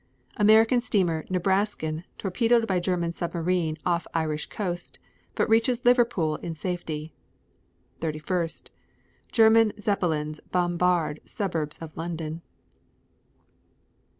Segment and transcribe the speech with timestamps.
[0.35, 4.97] American steamer Nebraskan torpedoed by German submarine off Irish coast,
[5.35, 7.13] but reaches Liverpool in safety.
[7.99, 8.49] 31.
[9.31, 12.41] German Zeppelins bombard suburbs of London.